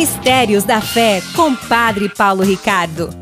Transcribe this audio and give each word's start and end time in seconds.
Mistérios 0.00 0.64
da 0.64 0.80
Fé 0.80 1.22
com 1.36 1.54
Padre 1.54 2.08
Paulo 2.08 2.42
Ricardo. 2.42 3.19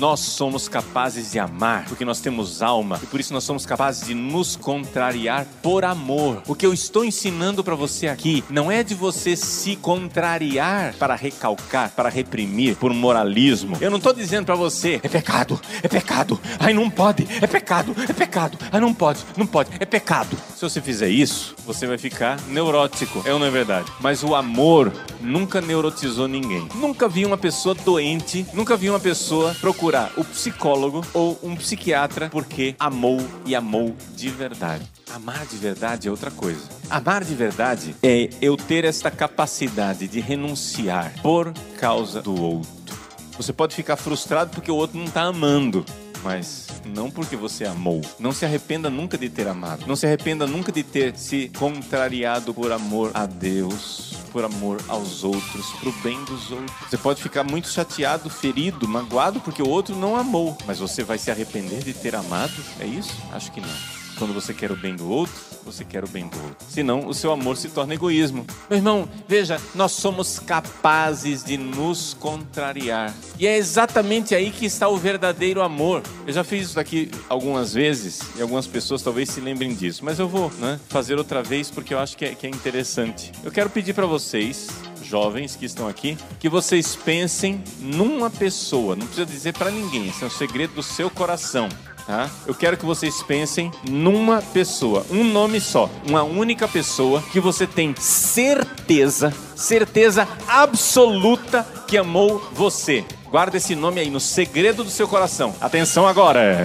Nós 0.00 0.20
somos 0.20 0.66
capazes 0.66 1.30
de 1.30 1.38
amar 1.38 1.84
porque 1.84 2.06
nós 2.06 2.20
temos 2.20 2.62
alma 2.62 2.98
e 3.02 3.06
por 3.06 3.20
isso 3.20 3.34
nós 3.34 3.44
somos 3.44 3.66
capazes 3.66 4.06
de 4.06 4.14
nos 4.14 4.56
contrariar 4.56 5.46
por 5.62 5.84
amor. 5.84 6.42
O 6.48 6.54
que 6.54 6.64
eu 6.64 6.72
estou 6.72 7.04
ensinando 7.04 7.62
para 7.62 7.74
você 7.74 8.08
aqui 8.08 8.42
não 8.48 8.72
é 8.72 8.82
de 8.82 8.94
você 8.94 9.36
se 9.36 9.76
contrariar 9.76 10.94
para 10.94 11.14
recalcar, 11.14 11.90
para 11.90 12.08
reprimir 12.08 12.76
por 12.76 12.94
moralismo. 12.94 13.76
Eu 13.78 13.90
não 13.90 13.98
estou 13.98 14.14
dizendo 14.14 14.46
para 14.46 14.54
você 14.54 14.98
é 15.02 15.08
pecado, 15.08 15.60
é 15.82 15.88
pecado, 15.88 16.40
ai 16.58 16.72
não 16.72 16.88
pode, 16.88 17.28
é 17.38 17.46
pecado, 17.46 17.94
é 18.08 18.12
pecado, 18.14 18.56
ai 18.72 18.80
não 18.80 18.94
pode, 18.94 19.20
não 19.36 19.46
pode, 19.46 19.68
é 19.78 19.84
pecado. 19.84 20.34
Se 20.56 20.62
você 20.62 20.80
fizer 20.80 21.10
isso, 21.10 21.54
você 21.66 21.86
vai 21.86 21.98
ficar 21.98 22.40
neurótico. 22.48 23.22
É 23.26 23.34
ou 23.34 23.38
não 23.38 23.46
é 23.46 23.50
verdade? 23.50 23.92
Mas 24.00 24.24
o 24.24 24.34
amor 24.34 24.90
nunca 25.20 25.60
neurotizou 25.60 26.26
ninguém. 26.26 26.66
Nunca 26.74 27.06
vi 27.06 27.26
uma 27.26 27.36
pessoa 27.36 27.74
doente, 27.74 28.46
nunca 28.54 28.78
vi 28.78 28.88
uma 28.88 28.98
pessoa 28.98 29.54
procurar 29.60 29.89
procurar 29.90 30.12
o 30.16 30.24
psicólogo 30.24 31.04
ou 31.12 31.36
um 31.42 31.56
psiquiatra 31.56 32.28
porque 32.28 32.76
amou 32.78 33.18
e 33.44 33.56
amou 33.56 33.96
de 34.14 34.28
verdade. 34.28 34.84
Amar 35.12 35.44
de 35.46 35.56
verdade 35.56 36.06
é 36.06 36.10
outra 36.10 36.30
coisa. 36.30 36.62
Amar 36.88 37.24
de 37.24 37.34
verdade 37.34 37.96
é 38.00 38.30
eu 38.40 38.56
ter 38.56 38.84
esta 38.84 39.10
capacidade 39.10 40.06
de 40.06 40.20
renunciar 40.20 41.12
por 41.22 41.52
causa 41.80 42.22
do 42.22 42.40
outro. 42.40 42.96
Você 43.36 43.52
pode 43.52 43.74
ficar 43.74 43.96
frustrado 43.96 44.50
porque 44.50 44.70
o 44.70 44.76
outro 44.76 44.96
não 44.96 45.06
está 45.06 45.22
amando, 45.22 45.84
mas 46.22 46.68
não 46.84 47.10
porque 47.10 47.34
você 47.34 47.64
amou. 47.64 48.00
Não 48.16 48.30
se 48.30 48.44
arrependa 48.44 48.88
nunca 48.88 49.18
de 49.18 49.28
ter 49.28 49.48
amado. 49.48 49.86
Não 49.88 49.96
se 49.96 50.06
arrependa 50.06 50.46
nunca 50.46 50.70
de 50.70 50.84
ter 50.84 51.16
se 51.16 51.50
contrariado 51.58 52.54
por 52.54 52.70
amor 52.70 53.10
a 53.12 53.26
Deus 53.26 54.09
por 54.30 54.44
amor 54.44 54.80
aos 54.88 55.24
outros, 55.24 55.66
pro 55.80 55.92
bem 56.02 56.22
dos 56.24 56.50
outros. 56.50 56.70
Você 56.88 56.96
pode 56.96 57.22
ficar 57.22 57.44
muito 57.44 57.68
chateado, 57.68 58.30
ferido, 58.30 58.88
magoado 58.88 59.40
porque 59.40 59.62
o 59.62 59.68
outro 59.68 59.94
não 59.94 60.16
amou, 60.16 60.56
mas 60.66 60.78
você 60.78 61.02
vai 61.02 61.18
se 61.18 61.30
arrepender 61.30 61.82
de 61.82 61.92
ter 61.92 62.14
amado? 62.14 62.54
É 62.78 62.86
isso? 62.86 63.14
Acho 63.32 63.50
que 63.52 63.60
não. 63.60 63.99
Quando 64.20 64.34
você 64.34 64.52
quer 64.52 64.70
o 64.70 64.76
bem 64.76 64.94
do 64.94 65.08
outro, 65.08 65.32
você 65.64 65.82
quer 65.82 66.04
o 66.04 66.06
bem 66.06 66.28
do 66.28 66.36
outro. 66.36 66.56
Senão, 66.68 67.06
o 67.06 67.14
seu 67.14 67.32
amor 67.32 67.56
se 67.56 67.70
torna 67.70 67.94
egoísmo. 67.94 68.46
Meu 68.68 68.78
irmão, 68.78 69.08
veja, 69.26 69.58
nós 69.74 69.92
somos 69.92 70.38
capazes 70.38 71.42
de 71.42 71.56
nos 71.56 72.12
contrariar. 72.20 73.14
E 73.38 73.46
é 73.46 73.56
exatamente 73.56 74.34
aí 74.34 74.50
que 74.50 74.66
está 74.66 74.90
o 74.90 74.98
verdadeiro 74.98 75.62
amor. 75.62 76.02
Eu 76.26 76.34
já 76.34 76.44
fiz 76.44 76.68
isso 76.68 76.78
aqui 76.78 77.10
algumas 77.30 77.72
vezes 77.72 78.20
e 78.36 78.42
algumas 78.42 78.66
pessoas 78.66 79.00
talvez 79.00 79.30
se 79.30 79.40
lembrem 79.40 79.74
disso, 79.74 80.04
mas 80.04 80.18
eu 80.18 80.28
vou 80.28 80.52
né, 80.58 80.78
fazer 80.90 81.16
outra 81.16 81.42
vez 81.42 81.70
porque 81.70 81.94
eu 81.94 81.98
acho 81.98 82.14
que 82.14 82.26
é, 82.26 82.34
que 82.34 82.46
é 82.46 82.50
interessante. 82.50 83.32
Eu 83.42 83.50
quero 83.50 83.70
pedir 83.70 83.94
para 83.94 84.04
vocês 84.04 84.68
jovens 85.02 85.56
que 85.56 85.64
estão 85.64 85.88
aqui, 85.88 86.18
que 86.38 86.48
vocês 86.50 86.94
pensem 86.94 87.64
numa 87.80 88.28
pessoa, 88.28 88.94
não 88.94 89.06
precisa 89.06 89.26
dizer 89.26 89.54
para 89.54 89.70
ninguém, 89.70 90.08
esse 90.08 90.22
é 90.22 90.26
um 90.26 90.30
segredo 90.30 90.74
do 90.74 90.82
seu 90.82 91.10
coração 91.10 91.68
tá? 92.10 92.28
Eu 92.46 92.54
quero 92.54 92.76
que 92.76 92.84
vocês 92.84 93.22
pensem 93.22 93.70
numa 93.88 94.42
pessoa, 94.42 95.06
um 95.10 95.22
nome 95.22 95.60
só, 95.60 95.88
uma 96.08 96.24
única 96.24 96.66
pessoa 96.66 97.22
que 97.32 97.38
você 97.38 97.66
tem 97.66 97.94
certeza, 97.96 99.32
certeza 99.54 100.26
absoluta 100.48 101.64
que 101.86 101.96
amou 101.96 102.42
você. 102.52 103.04
Guarda 103.30 103.56
esse 103.58 103.76
nome 103.76 104.00
aí 104.00 104.10
no 104.10 104.18
segredo 104.18 104.82
do 104.82 104.90
seu 104.90 105.06
coração. 105.06 105.54
Atenção 105.60 106.04
agora. 106.06 106.58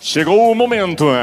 Chegou 0.00 0.52
o 0.52 0.54
momento. 0.54 1.06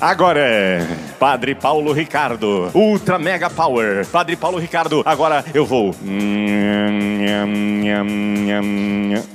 Agora 0.00 0.40
é 0.40 0.86
Padre 1.18 1.54
Paulo 1.54 1.92
Ricardo, 1.92 2.70
Ultra 2.74 3.18
Mega 3.18 3.48
Power. 3.48 4.04
Padre 4.06 4.36
Paulo 4.36 4.58
Ricardo, 4.58 5.02
agora 5.06 5.42
eu 5.54 5.64
vou. 5.64 5.94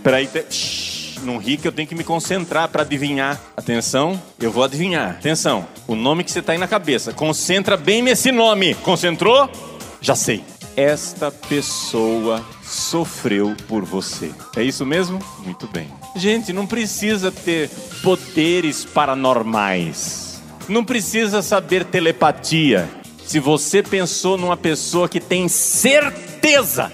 Peraí. 0.03 0.27
Te 0.27 0.88
não 1.23 1.37
ri 1.37 1.57
que 1.57 1.67
eu 1.67 1.71
tenho 1.71 1.87
que 1.87 1.95
me 1.95 2.03
concentrar 2.03 2.67
para 2.69 2.83
adivinhar. 2.83 3.39
Atenção, 3.55 4.21
eu 4.39 4.51
vou 4.51 4.63
adivinhar. 4.63 5.11
Atenção, 5.11 5.67
o 5.87 5.95
nome 5.95 6.23
que 6.23 6.31
você 6.31 6.41
tá 6.41 6.53
aí 6.53 6.57
na 6.57 6.67
cabeça. 6.67 7.13
Concentra 7.13 7.75
bem 7.77 8.01
nesse 8.01 8.31
nome. 8.31 8.75
Concentrou? 8.75 9.49
Já 10.01 10.15
sei. 10.15 10.43
Esta 10.75 11.31
pessoa 11.31 12.45
sofreu 12.63 13.55
por 13.67 13.83
você. 13.83 14.31
É 14.55 14.63
isso 14.63 14.85
mesmo? 14.85 15.19
Muito 15.39 15.67
bem. 15.67 15.87
Gente, 16.15 16.53
não 16.53 16.65
precisa 16.65 17.31
ter 17.31 17.69
poderes 18.01 18.85
paranormais. 18.85 20.41
Não 20.67 20.85
precisa 20.85 21.41
saber 21.41 21.83
telepatia. 21.83 22.87
Se 23.25 23.39
você 23.39 23.83
pensou 23.83 24.37
numa 24.37 24.57
pessoa 24.57 25.09
que 25.09 25.19
tem 25.19 25.47
certeza 25.47 26.28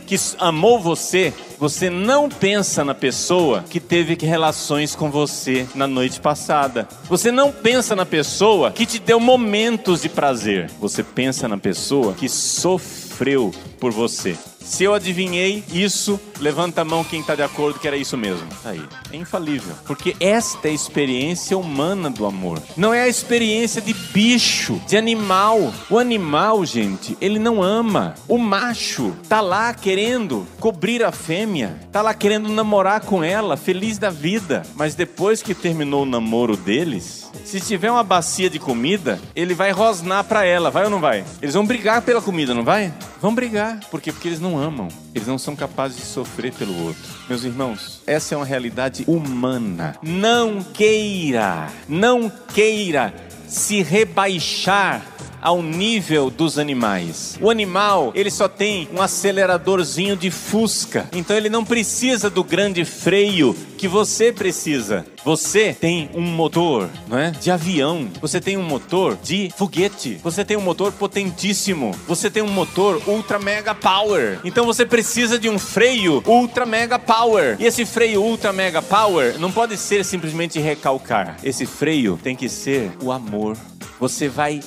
que 0.05 0.15
amou 0.39 0.79
você, 0.79 1.33
você 1.57 1.89
não 1.89 2.29
pensa 2.29 2.83
na 2.83 2.93
pessoa 2.93 3.63
que 3.69 3.79
teve 3.79 4.17
relações 4.25 4.95
com 4.95 5.09
você 5.09 5.65
na 5.73 5.87
noite 5.87 6.19
passada. 6.19 6.87
Você 7.07 7.31
não 7.31 7.51
pensa 7.51 7.95
na 7.95 8.05
pessoa 8.05 8.71
que 8.71 8.85
te 8.85 8.99
deu 8.99 9.19
momentos 9.19 10.01
de 10.01 10.09
prazer. 10.09 10.69
Você 10.79 11.03
pensa 11.03 11.47
na 11.47 11.57
pessoa 11.57 12.13
que 12.13 12.27
sofreu 12.27 13.53
por 13.79 13.91
você. 13.91 14.37
Se 14.65 14.83
eu 14.83 14.95
adivinhei 14.95 15.63
isso, 15.71 16.19
levanta 16.39 16.81
a 16.81 16.85
mão 16.85 17.03
quem 17.03 17.21
está 17.21 17.35
de 17.35 17.43
acordo 17.43 17.79
que 17.79 17.87
era 17.87 17.95
isso 17.95 18.17
mesmo. 18.17 18.47
Aí. 18.65 18.81
É 19.13 19.15
infalível. 19.15 19.75
Porque 19.85 20.15
esta 20.19 20.67
é 20.67 20.71
a 20.71 20.73
experiência 20.73 21.55
humana 21.55 22.09
do 22.09 22.25
amor. 22.25 22.61
Não 22.75 22.91
é 22.91 23.03
a 23.03 23.07
experiência 23.07 23.79
de 23.79 23.93
bicho, 23.93 24.81
de 24.87 24.97
animal. 24.97 25.71
O 25.87 25.99
animal, 25.99 26.65
gente, 26.65 27.15
ele 27.21 27.37
não 27.37 27.61
ama. 27.61 28.15
O 28.27 28.39
macho 28.39 29.15
tá 29.29 29.39
lá 29.39 29.71
querendo 29.71 30.47
cobrir 30.59 31.03
a 31.03 31.11
fêmea, 31.11 31.79
tá 31.91 32.01
lá 32.01 32.13
querendo 32.15 32.49
namorar 32.49 33.01
com 33.01 33.23
ela, 33.23 33.55
feliz 33.55 33.99
da 33.99 34.09
vida. 34.09 34.63
Mas 34.75 34.95
depois 34.95 35.43
que 35.43 35.53
terminou 35.53 36.03
o 36.03 36.07
namoro 36.07 36.57
deles, 36.57 37.29
se 37.43 37.61
tiver 37.61 37.91
uma 37.91 38.03
bacia 38.03 38.49
de 38.49 38.57
comida, 38.57 39.19
ele 39.35 39.53
vai 39.53 39.71
rosnar 39.71 40.23
para 40.23 40.43
ela, 40.43 40.71
vai 40.71 40.85
ou 40.85 40.89
não 40.89 40.99
vai? 40.99 41.23
Eles 41.39 41.53
vão 41.53 41.65
brigar 41.65 42.01
pela 42.01 42.21
comida, 42.21 42.53
não 42.53 42.63
vai? 42.63 42.91
Vão 43.25 43.33
brigar. 43.33 43.79
Por 43.89 43.99
quê? 43.99 44.11
Porque 44.11 44.27
eles 44.27 44.39
não 44.39 44.55
amam. 44.55 44.87
Eles 45.15 45.27
não 45.27 45.39
são 45.39 45.55
capazes 45.55 45.97
de 45.97 46.03
sofrer 46.03 46.53
pelo 46.53 46.79
outro. 46.85 47.01
Meus 47.27 47.43
irmãos, 47.43 48.03
essa 48.05 48.35
é 48.35 48.37
uma 48.37 48.45
realidade 48.45 49.03
humana. 49.07 49.95
Não 50.03 50.61
queira, 50.61 51.67
não 51.89 52.29
queira 52.29 53.11
se 53.47 53.81
rebaixar 53.81 55.14
ao 55.45 55.61
nível 55.61 56.31
dos 56.31 56.57
animais. 56.57 57.37
O 57.39 57.51
animal, 57.51 58.11
ele 58.15 58.31
só 58.31 58.47
tem 58.47 58.89
um 58.91 58.99
aceleradorzinho 58.99 60.17
de 60.17 60.31
fusca, 60.31 61.07
então 61.13 61.37
ele 61.37 61.49
não 61.49 61.63
precisa 61.63 62.31
do 62.31 62.43
grande 62.43 62.83
freio 62.83 63.55
que 63.77 63.87
você 63.87 64.31
precisa. 64.31 65.05
Você 65.23 65.71
tem 65.79 66.09
um 66.15 66.21
motor, 66.21 66.89
não 67.07 67.19
é? 67.19 67.29
De 67.29 67.51
avião. 67.51 68.07
Você 68.21 68.41
tem 68.41 68.57
um 68.57 68.63
motor 68.63 69.17
de 69.21 69.51
foguete. 69.55 70.19
Você 70.23 70.43
tem 70.43 70.57
um 70.57 70.61
motor 70.61 70.91
potentíssimo. 70.91 71.91
Você 72.07 72.29
tem 72.29 72.41
um 72.41 72.49
motor 72.49 73.01
ultra 73.07 73.37
mega 73.37 73.75
power. 73.75 74.39
Então 74.43 74.65
você 74.65 74.85
precisa 74.85 75.37
de 75.37 75.49
um 75.49 75.59
freio 75.59 76.23
ultra 76.25 76.65
mega 76.65 76.97
power. 76.97 77.55
E 77.59 77.65
esse 77.65 77.85
freio 77.85 78.23
ultra 78.23 78.51
mega 78.51 78.81
power 78.81 79.37
não 79.39 79.51
pode 79.51 79.77
ser 79.77 80.03
simplesmente 80.05 80.59
recalcar. 80.59 81.37
Esse 81.43 81.65
freio 81.65 82.19
tem 82.21 82.35
que 82.35 82.49
ser 82.49 82.91
o 83.01 83.11
amor. 83.11 83.57
Você 83.99 84.27
vai 84.27 84.61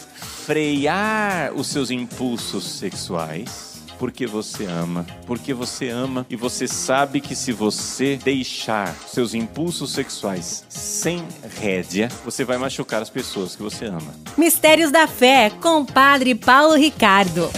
frear 0.48 1.53
os 1.54 1.66
seus 1.66 1.91
impulsos 1.91 2.64
sexuais 2.64 3.69
porque 3.98 4.26
você 4.26 4.64
ama, 4.64 5.04
porque 5.26 5.53
você 5.53 5.91
ama 5.91 6.25
e 6.31 6.36
você 6.36 6.66
sabe 6.66 7.20
que 7.20 7.34
se 7.34 7.53
você 7.53 8.16
deixar 8.16 8.94
seus 9.08 9.34
impulsos 9.34 9.92
sexuais 9.92 10.64
sem 10.69 11.22
rédea, 11.60 12.08
você 12.25 12.44
vai 12.44 12.56
machucar 12.56 13.03
as 13.03 13.10
pessoas 13.10 13.56
que 13.56 13.62
você 13.62 13.87
ama. 13.87 14.14
Mistérios 14.38 14.91
da 14.91 15.06
Fé 15.06 15.50
com 15.60 15.81
o 15.81 15.84
Padre 15.84 16.34
Paulo 16.34 16.76
Ricardo. 16.76 17.50